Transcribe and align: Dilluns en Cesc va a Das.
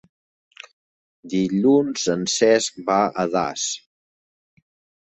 Dilluns 1.35 2.09
en 2.15 2.27
Cesc 2.39 2.83
va 2.89 2.99
a 3.27 3.31
Das. 3.39 3.71